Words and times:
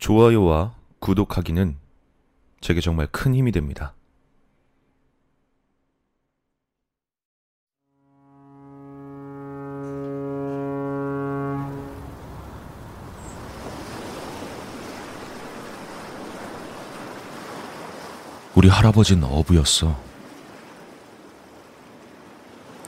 좋아요와 0.00 0.74
구독하기는 0.98 1.76
제게 2.62 2.80
정말 2.80 3.06
큰 3.06 3.34
힘이 3.34 3.52
됩니다. 3.52 3.92
우리 18.54 18.68
할아버지는 18.68 19.24
어부였어. 19.24 19.98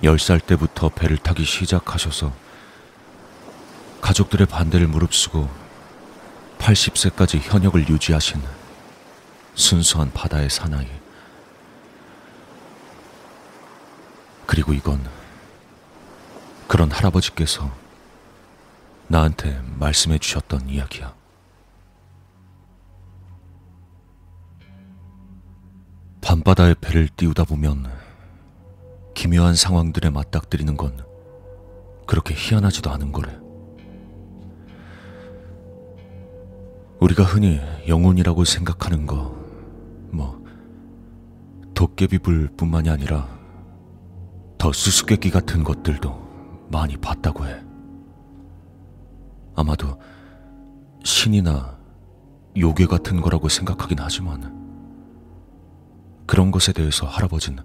열살 0.02 0.40
때부터 0.40 0.88
배를 0.88 1.18
타기 1.18 1.44
시작하셔서 1.44 2.32
가족들의 4.00 4.46
반대를 4.48 4.88
무릅쓰고 4.88 5.61
80세까지 6.62 7.40
현역을 7.42 7.88
유지하신 7.88 8.40
순수한 9.54 10.12
바다의 10.12 10.48
사나이. 10.48 10.86
그리고 14.46 14.72
이건 14.72 15.04
그런 16.68 16.90
할아버지께서 16.90 17.70
나한테 19.08 19.60
말씀해 19.78 20.18
주셨던 20.18 20.68
이야기야. 20.68 21.14
밤바다에 26.20 26.76
배를 26.80 27.08
띄우다 27.08 27.44
보면 27.44 27.92
기묘한 29.14 29.56
상황들에 29.56 30.10
맞닥뜨리는 30.10 30.76
건 30.76 31.04
그렇게 32.06 32.34
희한하지도 32.34 32.90
않은 32.92 33.10
거래. 33.10 33.36
우리가 37.02 37.24
흔히 37.24 37.60
영혼이라고 37.88 38.44
생각하는 38.44 39.06
거, 39.06 39.34
뭐, 40.12 40.40
도깨비불 41.74 42.50
뿐만이 42.56 42.88
아니라 42.90 43.28
더 44.56 44.72
수수께끼 44.72 45.30
같은 45.30 45.64
것들도 45.64 46.68
많이 46.70 46.96
봤다고 46.96 47.44
해. 47.44 47.60
아마도 49.56 49.98
신이나 51.02 51.76
요괴 52.56 52.86
같은 52.86 53.20
거라고 53.20 53.48
생각하긴 53.48 53.98
하지만, 54.00 54.62
그런 56.24 56.52
것에 56.52 56.72
대해서 56.72 57.04
할아버지는 57.06 57.64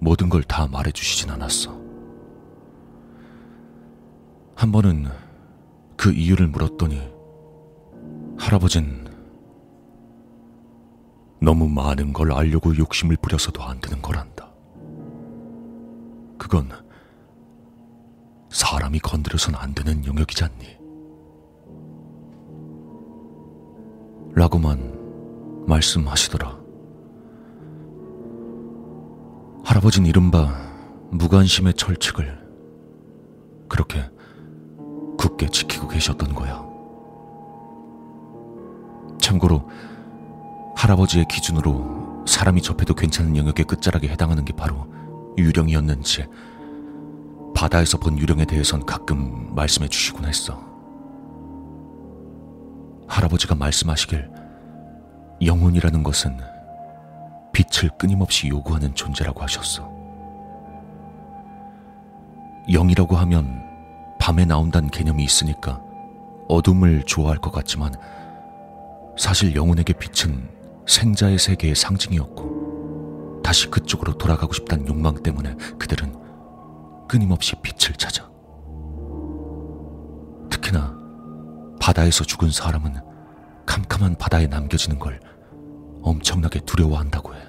모든 0.00 0.28
걸 0.28 0.42
다 0.42 0.66
말해주시진 0.66 1.30
않았어. 1.30 1.80
한 4.54 4.70
번은 4.70 5.06
그 5.96 6.12
이유를 6.12 6.48
물었더니 6.48 7.19
할아버진 8.40 9.06
너무 11.42 11.68
많은 11.68 12.14
걸 12.14 12.32
알려고 12.32 12.76
욕심을 12.76 13.16
부려서도 13.20 13.62
안 13.62 13.80
되는 13.80 14.00
거란다. 14.00 14.50
그건 16.38 16.70
사람이 18.48 18.98
건드려선 19.00 19.54
안 19.54 19.74
되는 19.74 20.04
영역이지 20.06 20.44
않니? 20.44 20.78
라고만 24.34 25.66
말씀하시더라. 25.66 26.58
할아버진 29.64 30.06
이른바 30.06 30.50
무관심의 31.10 31.74
철칙을 31.74 32.40
그렇게 33.68 34.10
굳게 35.18 35.48
지키고 35.48 35.88
계셨던 35.88 36.34
거야. 36.34 36.69
참고로 39.20 39.68
할아버지의 40.76 41.26
기준으로 41.26 42.24
사람이 42.26 42.62
접해도 42.62 42.94
괜찮은 42.94 43.36
영역의 43.36 43.64
끝자락에 43.66 44.08
해당하는 44.08 44.44
게 44.44 44.52
바로 44.52 44.86
유령이었는지 45.36 46.26
바다에서 47.54 47.98
본 47.98 48.18
유령에 48.18 48.44
대해선 48.44 48.86
가끔 48.86 49.54
말씀해 49.54 49.88
주시곤 49.88 50.24
했어. 50.24 50.62
할아버지가 53.08 53.56
말씀하시길 53.56 54.30
영혼이라는 55.44 56.02
것은 56.02 56.38
빛을 57.52 57.90
끊임없이 57.98 58.48
요구하는 58.48 58.94
존재라고 58.94 59.42
하셨어. 59.42 59.90
영이라고 62.70 63.16
하면 63.16 63.62
밤에 64.18 64.44
나온다는 64.44 64.90
개념이 64.90 65.24
있으니까 65.24 65.82
어둠을 66.48 67.02
좋아할 67.04 67.38
것 67.38 67.50
같지만 67.52 67.94
사실 69.20 69.54
영혼에게 69.54 69.92
빛은 69.92 70.48
생자의 70.88 71.38
세계의 71.38 71.74
상징이었고 71.74 73.42
다시 73.44 73.68
그쪽으로 73.68 74.16
돌아가고 74.16 74.54
싶다는 74.54 74.88
욕망 74.88 75.22
때문에 75.22 75.54
그들은 75.78 76.16
끊임없이 77.06 77.54
빛을 77.60 77.96
찾아. 77.98 78.30
특히나 80.48 80.96
바다에서 81.78 82.24
죽은 82.24 82.50
사람은 82.50 82.94
캄캄한 83.66 84.16
바다에 84.16 84.46
남겨지는 84.46 84.98
걸 84.98 85.20
엄청나게 86.00 86.60
두려워한다고 86.60 87.34
해. 87.34 87.40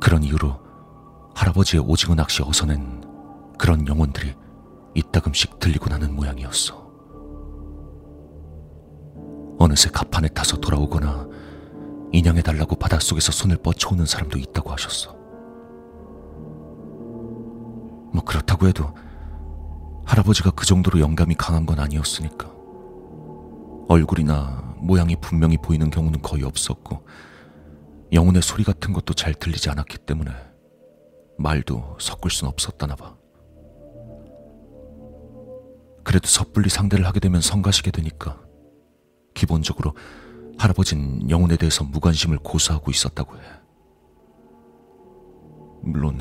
그런 0.00 0.24
이유로 0.24 0.58
할아버지의 1.36 1.84
오징어 1.86 2.16
낚시 2.16 2.42
어선엔 2.42 3.04
그런 3.60 3.86
영혼들이 3.86 4.34
이따금씩 4.96 5.60
들리고 5.60 5.88
나는 5.88 6.16
모양이었어. 6.16 6.87
어느새 9.58 9.90
갑판에 9.90 10.28
타서 10.28 10.58
돌아오거나 10.58 11.28
인양해달라고 12.12 12.76
바닷속에서 12.76 13.32
손을 13.32 13.56
뻗쳐오는 13.58 14.06
사람도 14.06 14.38
있다고 14.38 14.70
하셨어. 14.70 15.12
뭐 18.12 18.22
그렇다고 18.24 18.66
해도 18.68 18.94
할아버지가 20.04 20.52
그 20.52 20.64
정도로 20.64 21.00
영감이 21.00 21.34
강한 21.34 21.66
건 21.66 21.80
아니었으니까. 21.80 22.50
얼굴이나 23.88 24.74
모양이 24.78 25.16
분명히 25.16 25.58
보이는 25.58 25.90
경우는 25.90 26.22
거의 26.22 26.44
없었고, 26.44 27.04
영혼의 28.12 28.40
소리 28.40 28.64
같은 28.64 28.94
것도 28.94 29.12
잘 29.12 29.34
들리지 29.34 29.68
않았기 29.68 29.98
때문에 29.98 30.30
말도 31.36 31.98
섞을 32.00 32.30
순 32.30 32.48
없었다나 32.48 32.96
봐. 32.96 33.14
그래도 36.04 36.26
섣불리 36.26 36.70
상대를 36.70 37.06
하게 37.06 37.20
되면 37.20 37.42
성가시게 37.42 37.90
되니까 37.90 38.40
기본적으로 39.38 39.94
할아버진 40.58 41.30
영혼에 41.30 41.56
대해서 41.56 41.84
무관심을 41.84 42.38
고수하고 42.38 42.90
있었다고 42.90 43.36
해. 43.36 43.40
물론 45.82 46.18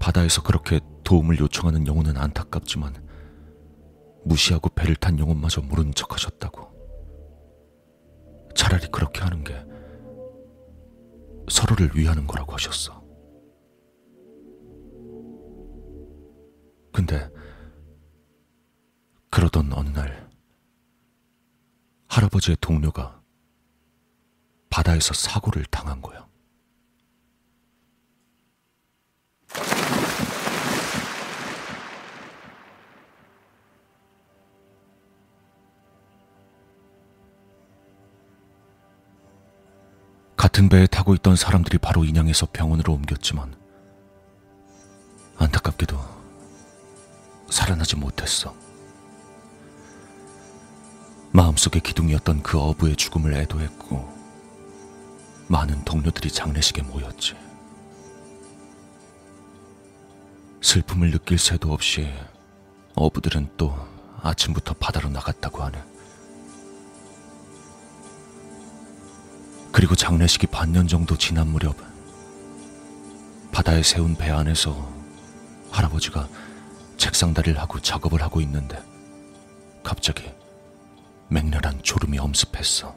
바다에서 0.00 0.42
그렇게 0.42 0.80
도움을 1.04 1.38
요청하는 1.38 1.86
영혼은 1.86 2.16
안타깝지만 2.16 2.94
무시하고 4.24 4.70
배를 4.70 4.96
탄 4.96 5.18
영혼마저 5.18 5.60
모른 5.60 5.92
척 5.92 6.14
하셨다고. 6.14 6.66
차라리 8.54 8.86
그렇게 8.88 9.20
하는 9.20 9.44
게 9.44 9.54
서로를 11.50 11.90
위하는 11.94 12.26
거라고 12.26 12.54
하셨어. 12.54 13.04
근데 16.90 17.30
그러던 19.30 19.70
어느 19.74 19.90
날 19.90 20.25
할아버지의 22.16 22.56
동료가 22.62 23.20
바다에서 24.70 25.12
사고를 25.12 25.66
당한 25.66 26.00
거야. 26.00 26.26
같은 40.38 40.70
배에 40.70 40.86
타고 40.86 41.14
있던 41.16 41.36
사람들이 41.36 41.76
바로 41.76 42.02
인양해서 42.04 42.46
병원으로 42.50 42.94
옮겼지만 42.94 43.54
안타깝게도 45.36 45.98
살아나지 47.50 47.96
못했어. 47.96 48.65
마음속의 51.36 51.82
기둥이었던 51.82 52.42
그 52.42 52.58
어부의 52.58 52.96
죽음을 52.96 53.34
애도했고 53.34 54.10
많은 55.48 55.84
동료들이 55.84 56.30
장례식에 56.30 56.80
모였지. 56.80 57.34
슬픔을 60.62 61.10
느낄 61.10 61.36
새도 61.36 61.74
없이 61.74 62.10
어부들은 62.94 63.50
또 63.58 63.76
아침부터 64.22 64.76
바다로 64.80 65.10
나갔다고 65.10 65.62
하네. 65.62 65.78
그리고 69.72 69.94
장례식이 69.94 70.46
반년 70.46 70.88
정도 70.88 71.18
지난 71.18 71.48
무렵 71.48 71.76
바다에 73.52 73.82
세운 73.82 74.16
배 74.16 74.30
안에서 74.30 74.90
할아버지가 75.70 76.30
책상 76.96 77.34
다리를 77.34 77.60
하고 77.60 77.78
작업을 77.78 78.22
하고 78.22 78.40
있는데 78.40 78.82
갑자기 79.82 80.24
맹렬한 81.28 81.82
졸음이 81.82 82.18
엄습했어. 82.18 82.94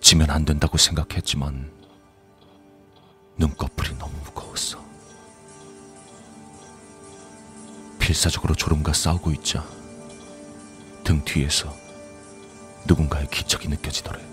지면 0.00 0.30
안 0.30 0.44
된다고 0.44 0.76
생각했지만 0.78 1.70
눈꺼풀이 3.38 3.96
너무 3.98 4.12
무거웠어. 4.24 4.84
필사적으로 7.98 8.54
졸음과 8.54 8.92
싸우고 8.92 9.32
있자 9.32 9.64
등 11.04 11.24
뒤에서 11.24 11.74
누군가의 12.86 13.28
기척이 13.28 13.68
느껴지더래. 13.68 14.24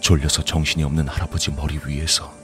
졸려서 0.00 0.44
정신이 0.44 0.84
없는 0.84 1.08
할아버지 1.08 1.50
머리 1.50 1.78
위에서 1.86 2.41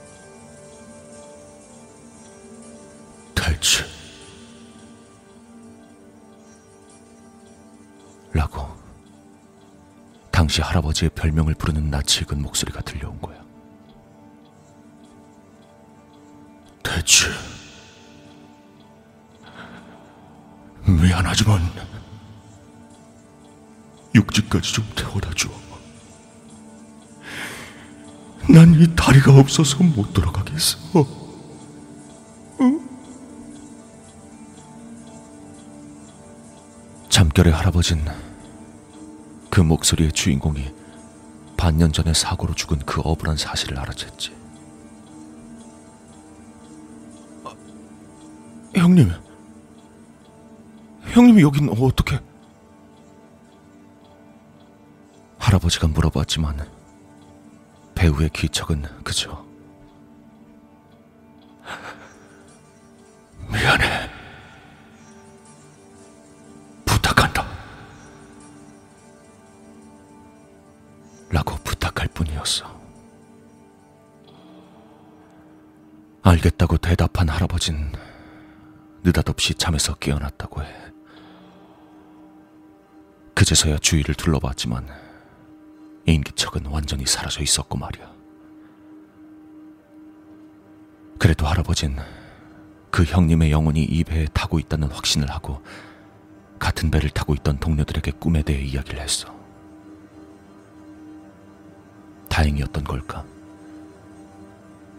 당시 10.49 10.63
할아버지의 10.63 11.11
별명을 11.13 11.53
부르는 11.53 11.91
낯익은 11.91 12.41
목소리가 12.41 12.81
들려온 12.81 13.21
거야. 13.21 13.37
대체 16.81 17.27
미안하지만 20.87 21.61
육지까지 24.15 24.73
좀 24.73 24.89
태워다 24.95 25.29
줘. 25.35 25.49
난 28.51 28.73
이 28.73 28.87
다리가 28.95 29.37
없어서 29.37 29.83
못 29.83 30.11
돌아가겠어. 30.13 30.79
잠결에 37.09 37.51
할아버진 37.51 38.03
그 39.49 39.61
목소리의 39.61 40.11
주인공이 40.11 40.73
반년 41.57 41.91
전에 41.91 42.13
사고로 42.13 42.53
죽은 42.53 42.79
그 42.85 43.01
억울한 43.01 43.35
사실을 43.37 43.77
알아챘지. 43.77 44.31
아, 47.43 47.53
형님, 48.75 49.11
형님이 51.11 51.41
여긴 51.41 51.69
어떻게? 51.69 52.19
할아버지가 55.37 55.87
물어봤지만 55.87 56.65
배우의 57.95 58.29
기척은 58.29 58.83
그저 59.03 59.48
알겠다고 76.39 76.77
대답한 76.77 77.27
할아버진 77.27 77.91
느닷없이 79.03 79.53
잠에서 79.55 79.93
깨어났다고 79.95 80.63
해. 80.63 80.67
그제서야 83.33 83.77
주위를 83.77 84.15
둘러봤지만 84.15 84.87
인기척은 86.05 86.65
완전히 86.67 87.05
사라져 87.05 87.41
있었고 87.41 87.77
말이야. 87.77 88.11
그래도 91.17 91.45
할아버진 91.45 91.97
그 92.89 93.03
형님의 93.03 93.51
영혼이 93.51 93.83
이 93.83 94.03
배에 94.03 94.25
타고 94.33 94.59
있다는 94.59 94.89
확신을 94.89 95.29
하고 95.29 95.61
같은 96.57 96.89
배를 96.89 97.09
타고 97.09 97.33
있던 97.33 97.59
동료들에게 97.59 98.11
꿈에 98.11 98.43
대해 98.43 98.61
이야기를 98.61 98.99
했어. 98.99 99.33
다행이었던 102.29 102.83
걸까? 102.83 103.25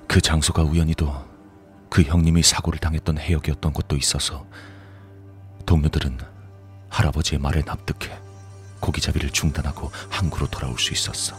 그 0.06 0.20
장소가 0.20 0.62
우연히도 0.64 1.29
그 1.90 2.02
형님이 2.02 2.42
사고를 2.42 2.78
당했던 2.78 3.18
해역이었던 3.18 3.72
것도 3.72 3.96
있어서 3.96 4.46
동료들은 5.66 6.18
할아버지의 6.88 7.40
말에 7.40 7.62
납득해 7.62 8.16
고기잡이를 8.80 9.30
중단하고 9.30 9.90
항구로 10.08 10.46
돌아올 10.48 10.78
수 10.78 10.92
있었어. 10.92 11.36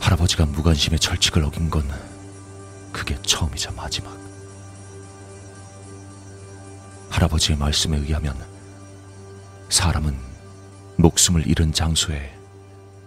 할아버지가 0.00 0.46
무관심의 0.46 0.98
철칙을 0.98 1.44
어긴 1.44 1.70
건 1.70 1.88
그게 2.92 3.20
처음이자 3.22 3.72
마지막. 3.72 4.18
할아버지의 7.10 7.58
말씀에 7.58 7.98
의하면 7.98 8.36
사람은 9.68 10.16
목숨을 10.96 11.46
잃은 11.46 11.72
장소에 11.72 12.34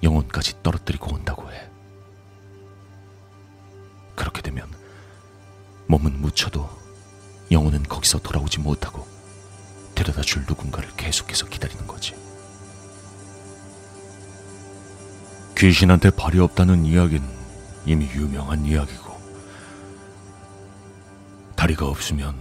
영혼까지 0.03 0.61
떨어뜨리고 0.63 1.13
온다고 1.13 1.51
해. 1.51 1.69
그렇게 4.37 4.41
되면 4.41 4.69
몸은 5.87 6.21
묻혀도 6.21 6.69
영혼은 7.51 7.83
거기서 7.83 8.19
돌아오지 8.19 8.59
못하고 8.59 9.07
데려다 9.95 10.21
줄 10.21 10.43
누군가를 10.47 10.89
계속해서 10.95 11.47
기다리는 11.47 11.87
거지. 11.87 12.15
귀신한테 15.57 16.11
발이 16.11 16.39
없다는 16.39 16.85
이야기는 16.85 17.27
이미 17.87 18.05
유명한 18.13 18.63
이야기고, 18.63 19.17
다리가 21.55 21.87
없으면 21.87 22.35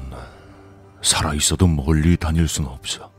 살아있어도 1.02 1.66
멀리 1.66 2.18
다닐 2.18 2.46
수는 2.46 2.68
없어. 2.68 3.10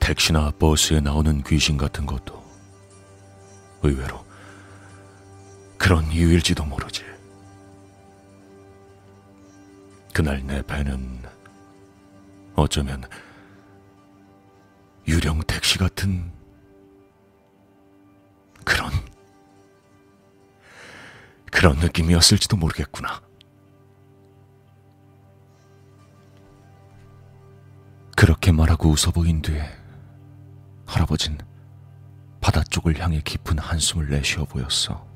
택시나 0.00 0.50
버스에 0.52 1.00
나오는 1.00 1.42
귀신 1.42 1.76
같은 1.76 2.06
것도 2.06 2.42
의외로 3.82 4.24
그런 5.82 6.08
이유일지도 6.12 6.64
모르지. 6.64 7.04
그날 10.14 10.40
내 10.46 10.62
배는 10.62 11.24
어쩌면 12.54 13.02
유령 15.08 15.42
택시 15.42 15.78
같은 15.78 16.30
그런 18.64 18.92
그런 21.50 21.76
느낌이었을지도 21.80 22.56
모르겠구나. 22.58 23.20
그렇게 28.16 28.52
말하고 28.52 28.90
웃어 28.90 29.10
보인 29.12 29.42
뒤에 29.42 29.68
할아버진 30.86 31.38
바다 32.40 32.62
쪽을 32.70 33.00
향해 33.00 33.20
깊은 33.24 33.58
한숨을 33.58 34.10
내쉬어 34.10 34.44
보였어. 34.44 35.11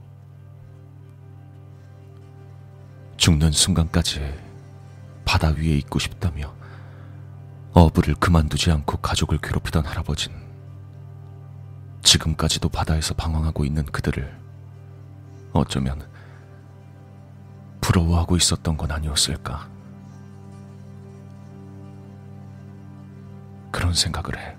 죽는 3.27 3.51
순간까지 3.51 4.21
바다 5.25 5.49
위에 5.49 5.77
있고 5.79 5.99
싶다며 5.99 6.55
어부를 7.73 8.15
그만두지 8.15 8.71
않고 8.71 8.99
가족을 8.99 9.39
괴롭히던 9.39 9.85
할아버진 9.85 10.33
지금까지도 12.05 12.69
바다에서 12.69 13.15
방황하고 13.15 13.65
있는 13.65 13.85
그들을 13.85 14.33
어쩌면 15.53 16.09
부러워하고 17.81 18.37
있었던 18.37 18.77
건 18.77 18.93
아니었을까? 18.93 19.69
그런 23.73 23.93
생각을 23.93 24.39
해. 24.39 24.57